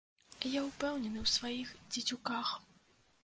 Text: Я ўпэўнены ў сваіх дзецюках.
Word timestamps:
Я 0.51 0.61
ўпэўнены 0.67 1.19
ў 1.25 1.27
сваіх 1.33 1.75
дзецюках. 1.97 2.55